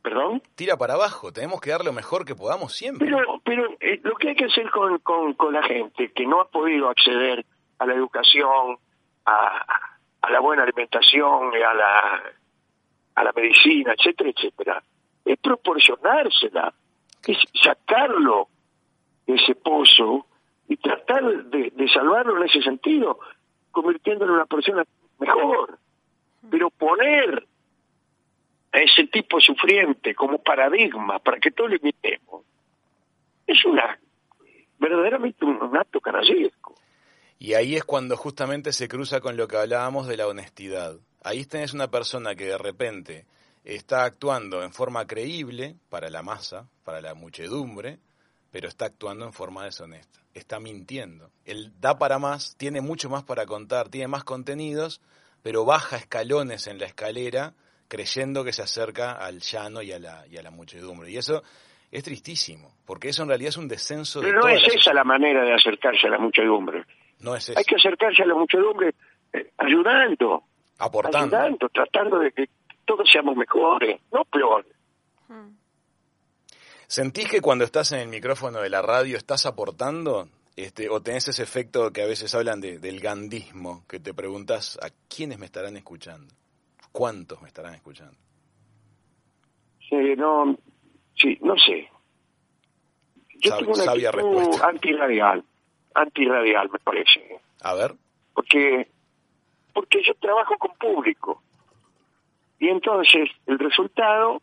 [0.02, 0.42] ¿Perdón?
[0.56, 3.06] Tira para abajo, tenemos que dar lo mejor que podamos siempre.
[3.06, 6.48] Pero, pero eh, lo que hay que hacer con, con, la gente que no ha
[6.48, 7.46] podido acceder
[7.78, 8.78] a la educación,
[9.24, 9.64] a,
[10.22, 12.22] a la buena alimentación, a la,
[13.14, 14.82] a la medicina, etcétera, etcétera,
[15.24, 16.72] es proporcionársela,
[17.26, 18.48] es sacarlo
[19.26, 20.26] de ese pozo
[20.68, 23.18] y tratar de, de salvarlo en ese sentido,
[23.70, 24.84] convirtiéndolo en una persona
[25.18, 25.78] mejor.
[26.50, 27.46] Pero poner
[28.72, 32.44] a ese tipo sufriente como paradigma para que todos lo imitemos,
[33.46, 33.98] es una
[34.78, 36.74] verdaderamente un, acto canallesco.
[37.38, 40.96] Y ahí es cuando justamente se cruza con lo que hablábamos de la honestidad.
[41.22, 43.26] Ahí tenés una persona que de repente
[43.64, 48.00] está actuando en forma creíble para la masa, para la muchedumbre,
[48.50, 50.20] pero está actuando en forma deshonesta.
[50.34, 51.30] Está mintiendo.
[51.44, 55.00] Él da para más, tiene mucho más para contar, tiene más contenidos,
[55.42, 57.54] pero baja escalones en la escalera
[57.92, 61.10] creyendo que se acerca al llano y a la, y a la muchedumbre.
[61.10, 61.42] Y eso
[61.90, 65.04] es tristísimo, porque eso en realidad es un descenso de Pero no es esa la
[65.04, 66.86] manera de acercarse a la muchedumbre.
[67.20, 68.94] No es Hay que acercarse a la muchedumbre
[69.34, 70.42] eh, ayudando,
[70.78, 72.48] aportando, ayudando, tratando de que
[72.86, 74.72] todos seamos mejores, no peores.
[75.28, 75.50] Hmm.
[76.86, 80.30] ¿Sentís que cuando estás en el micrófono de la radio estás aportando?
[80.56, 84.78] Este, ¿O tenés ese efecto que a veces hablan de, del gandismo, que te preguntas
[84.80, 86.32] a quiénes me estarán escuchando?
[86.92, 88.16] ¿Cuántos me estarán escuchando?
[89.88, 90.56] Sí, no,
[91.16, 91.88] sí, no sé.
[93.40, 94.68] Yo tengo una sabia respuesta.
[94.68, 95.44] antirradial,
[95.94, 97.40] antirradial me parece.
[97.62, 97.94] A ver.
[98.34, 98.88] Porque,
[99.74, 101.42] porque yo trabajo con público.
[102.58, 104.40] Y entonces el resultado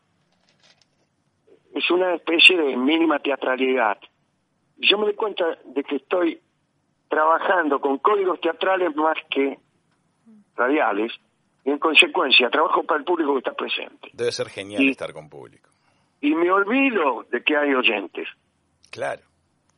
[1.74, 3.98] es una especie de mínima teatralidad.
[4.78, 6.42] Yo me doy cuenta de que estoy
[7.08, 9.58] trabajando con códigos teatrales más que
[10.56, 11.12] radiales
[11.64, 14.10] y en consecuencia trabajo para el público que está presente.
[14.14, 15.70] Debe ser genial estar con público.
[16.22, 18.28] Y me olvido de que hay oyentes.
[18.92, 19.22] Claro.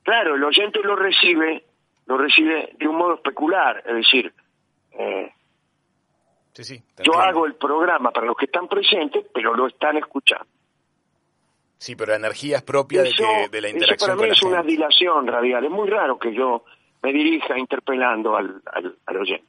[0.04, 1.66] Claro, el oyente lo recibe,
[2.08, 4.34] lo recibe de un modo especular, es decir,
[4.94, 5.32] eh,
[7.04, 10.48] yo hago el programa para los que están presentes, pero lo están escuchando.
[11.78, 14.12] Sí, pero la energía es propia de, que, de la interacción.
[14.12, 15.66] Eso para mí es una dilación radial.
[15.66, 16.64] Es muy raro que yo
[17.02, 18.62] me dirija interpelando al,
[19.06, 19.48] al, oyente.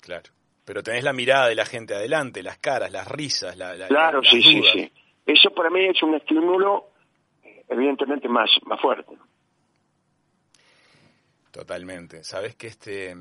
[0.00, 0.30] Claro.
[0.64, 4.22] Pero tenés la mirada de la gente adelante, las caras, las risas, la, la Claro,
[4.22, 4.92] sí, sí, sí.
[5.26, 6.90] Eso para mí es un estímulo
[7.68, 9.16] evidentemente más, más fuerte.
[11.50, 12.24] Totalmente.
[12.24, 13.14] Sabes que este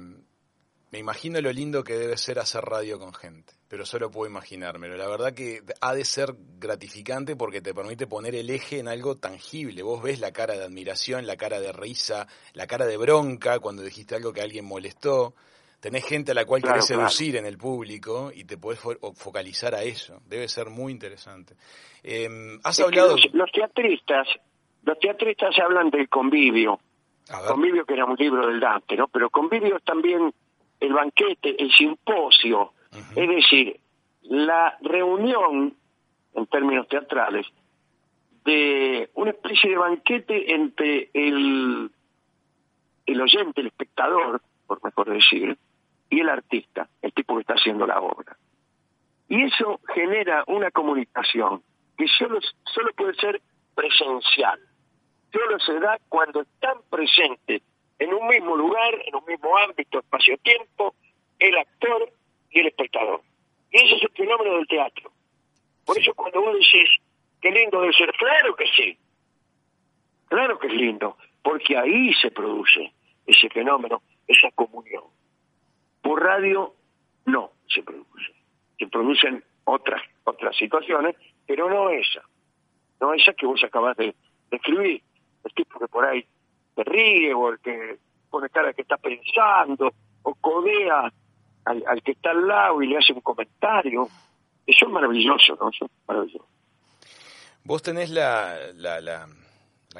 [0.93, 4.95] me imagino lo lindo que debe ser hacer radio con gente, pero solo puedo imaginármelo.
[4.95, 9.17] La verdad que ha de ser gratificante porque te permite poner el eje en algo
[9.17, 9.81] tangible.
[9.81, 13.81] Vos ves la cara de admiración, la cara de risa, la cara de bronca cuando
[13.81, 15.33] dijiste algo que alguien molestó.
[15.83, 19.83] Tenés gente a la cual querés seducir en el público y te podés focalizar a
[19.83, 20.21] eso.
[20.25, 21.55] Debe ser muy interesante.
[22.01, 23.17] Em, has hablado...
[23.33, 24.25] Los, teatristas,
[24.83, 26.79] los teatristas hablan del convivio.
[27.45, 29.09] Convivio que era un libro del Dante, ¿no?
[29.09, 30.33] Pero convivio también
[30.79, 32.71] el banquete, el simposio,
[33.13, 33.77] es decir,
[34.21, 35.75] la reunión,
[36.33, 37.45] en términos teatrales,
[38.45, 41.91] de una especie de banquete entre el,
[43.05, 45.57] el oyente, el espectador, por mejor decir,
[46.13, 48.37] y el artista, el tipo que está haciendo la obra.
[49.27, 51.63] Y eso genera una comunicación
[51.97, 52.39] que solo,
[52.71, 53.41] solo puede ser
[53.73, 54.59] presencial.
[55.31, 57.63] Solo se da cuando están presentes
[57.97, 60.93] en un mismo lugar, en un mismo ámbito, espacio-tiempo,
[61.39, 62.13] el actor
[62.51, 63.21] y el espectador.
[63.71, 65.11] Y ese es el fenómeno del teatro.
[65.83, 66.89] Por eso cuando vos decís,
[67.41, 68.97] qué lindo debe ser, claro que sí,
[70.27, 72.93] claro que es lindo, porque ahí se produce
[73.25, 75.05] ese fenómeno, esa comunión.
[76.03, 76.75] Por radio
[77.25, 78.33] no se produce.
[78.77, 81.15] Se producen otras, otras situaciones,
[81.47, 82.21] pero no esa.
[82.99, 84.13] No esa que vos acabas de
[84.51, 85.01] describir.
[85.43, 86.25] El tipo que por ahí
[86.75, 87.97] se ríe o el que
[88.29, 91.11] pone cara que está pensando o codea
[91.65, 94.07] al, que está al lado y le hace un comentario.
[94.67, 95.69] Eso es maravilloso, ¿no?
[95.69, 96.47] Eso es maravilloso.
[97.63, 99.27] Vos tenés la, la,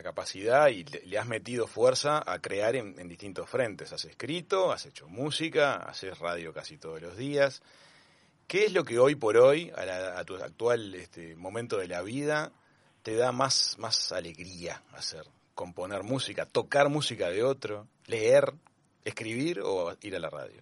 [0.02, 3.94] capacidad y le, has metido fuerza a crear en, distintos frentes.
[3.94, 7.62] Has escrito, has hecho música, haces radio casi todos los días.
[8.48, 12.02] ¿Qué es lo que hoy por hoy, a, a tu actual este, momento de la
[12.02, 12.52] vida,
[13.04, 15.26] te da más, más alegría hacer?
[15.56, 18.54] componer música, tocar música de otro, leer,
[19.06, 20.62] escribir o ir a la radio?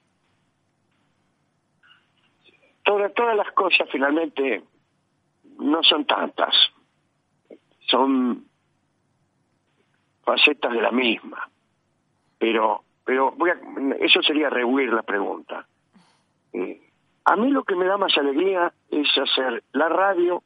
[2.84, 4.64] Todas, todas las cosas finalmente
[5.60, 6.54] no son tantas,
[7.88, 8.48] son
[10.24, 11.50] facetas de la misma,
[12.38, 13.60] pero pero voy a,
[14.00, 15.66] eso sería rehuir la pregunta.
[16.54, 16.82] Eh,
[17.26, 20.44] a mí lo que me da más alegría es hacer la radio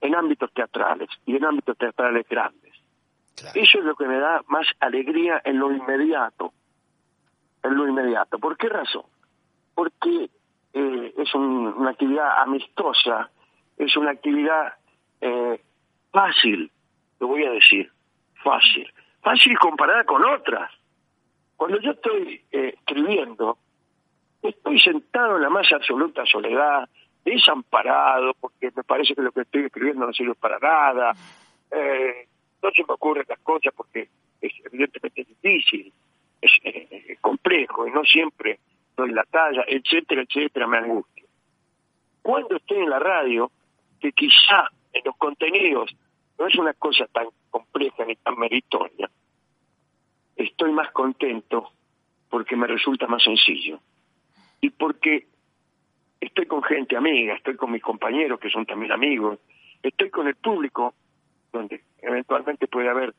[0.00, 2.74] en ámbitos teatrales y en ámbitos teatrales grandes.
[3.54, 6.52] Eso es lo que me da más alegría en lo inmediato.
[7.62, 8.38] En lo inmediato.
[8.38, 9.04] ¿Por qué razón?
[9.74, 10.30] Porque
[10.72, 13.30] eh, es una actividad amistosa,
[13.76, 14.74] es una actividad
[15.20, 15.60] eh,
[16.12, 16.70] fácil,
[17.18, 17.90] lo voy a decir,
[18.42, 18.92] fácil.
[19.22, 20.70] Fácil comparada con otras.
[21.56, 23.58] Cuando yo estoy eh, escribiendo,
[24.42, 26.88] estoy sentado en la más absoluta soledad,
[27.24, 31.12] desamparado, porque me parece que lo que estoy escribiendo no sirve para nada.
[31.70, 32.28] Eh,
[32.62, 34.08] no se me ocurren las cosas porque
[34.40, 35.92] es evidentemente difícil,
[36.40, 38.58] es eh, complejo y no siempre
[38.96, 41.24] doy la talla, etcétera, etcétera, me angustia.
[42.22, 43.50] Cuando estoy en la radio,
[44.00, 45.94] que quizá en los contenidos
[46.38, 49.10] no es una cosa tan compleja ni tan meritoria,
[50.36, 51.70] estoy más contento
[52.28, 53.80] porque me resulta más sencillo
[54.60, 55.26] y porque
[56.20, 59.38] estoy con gente amiga, estoy con mis compañeros que son también amigos,
[59.82, 60.94] estoy con el público
[61.52, 63.14] donde eventualmente puede haber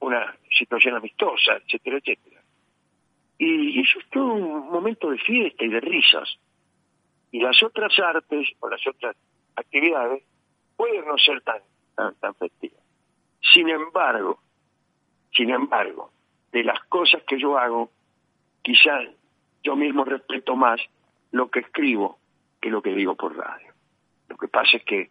[0.00, 2.40] una situación amistosa, etcétera, etcétera.
[3.38, 6.28] Y eso es todo un momento de fiesta y de risas.
[7.30, 9.16] Y las otras artes o las otras
[9.54, 10.24] actividades
[10.76, 11.60] pueden no ser tan,
[11.94, 12.77] tan, tan festivas.
[13.40, 14.40] Sin embargo,
[15.32, 16.10] sin embargo,
[16.52, 17.90] de las cosas que yo hago,
[18.62, 19.08] quizás
[19.62, 20.80] yo mismo respeto más
[21.30, 22.18] lo que escribo
[22.60, 23.72] que lo que digo por radio.
[24.28, 25.10] Lo que pasa es que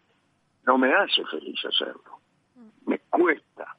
[0.66, 2.20] no me hace feliz hacerlo.
[2.86, 3.76] Me cuesta,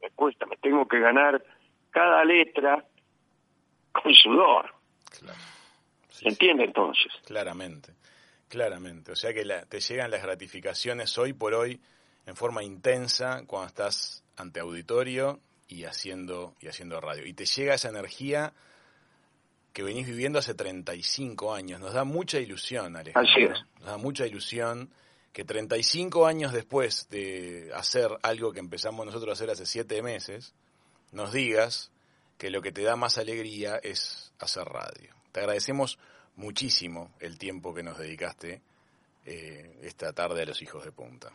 [0.00, 1.42] me cuesta, me tengo que ganar
[1.90, 2.84] cada letra
[3.92, 4.72] con sudor.
[6.08, 7.12] ¿Se entiende entonces?
[7.26, 7.94] Claramente,
[8.48, 9.12] claramente.
[9.12, 11.80] O sea que te llegan las gratificaciones hoy por hoy
[12.30, 17.26] en forma intensa cuando estás ante auditorio y haciendo, y haciendo radio.
[17.26, 18.52] Y te llega esa energía
[19.72, 21.80] que venís viviendo hace 35 años.
[21.80, 23.30] Nos da mucha ilusión, Alejandro.
[23.30, 23.58] Así es.
[23.80, 24.90] Nos da mucha ilusión
[25.32, 30.54] que 35 años después de hacer algo que empezamos nosotros a hacer hace 7 meses,
[31.10, 31.90] nos digas
[32.38, 35.14] que lo que te da más alegría es hacer radio.
[35.32, 35.98] Te agradecemos
[36.36, 38.62] muchísimo el tiempo que nos dedicaste
[39.26, 41.32] eh, esta tarde a los hijos de punta.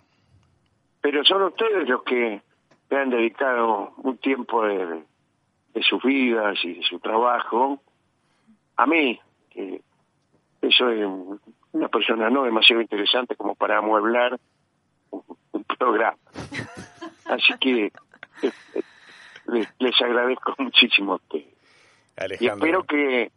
[1.05, 2.41] Pero son ustedes los que
[2.89, 5.03] me han dedicado un tiempo de,
[5.83, 7.79] sus vidas y de su trabajo
[8.75, 9.83] a mí, que,
[10.71, 11.03] soy
[11.73, 14.39] una persona no demasiado interesante como para amueblar
[15.11, 16.17] un, programa.
[17.25, 17.91] Así que
[18.41, 22.41] eh, les, agradezco muchísimo a ustedes.
[22.41, 23.31] Y espero que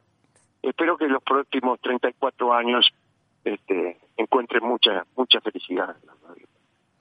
[0.63, 2.91] espero que los próximos 34 años
[3.45, 5.95] este, encuentren mucha mucha felicidad.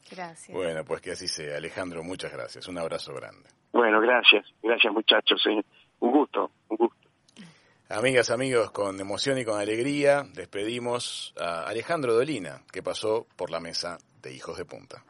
[0.10, 0.56] Gracias.
[0.56, 1.58] Bueno, pues que así sea.
[1.58, 2.68] Alejandro, muchas gracias.
[2.68, 3.50] Un abrazo grande.
[3.72, 4.46] Bueno, gracias.
[4.62, 5.46] Gracias, muchachos.
[5.48, 5.64] Eh.
[6.00, 7.10] Un gusto, un gusto.
[7.90, 13.62] Amigas, amigos, con emoción y con alegría despedimos a Alejandro Dolina, que pasó por la
[13.62, 15.04] mesa de Hijos de Punta.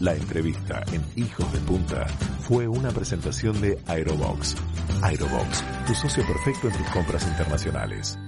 [0.00, 2.06] La entrevista en Hijos de Punta
[2.40, 4.54] fue una presentación de Aerobox.
[5.02, 8.18] Aerobox, tu socio perfecto en tus compras internacionales.